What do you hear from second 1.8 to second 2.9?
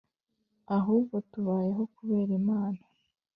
kubera imana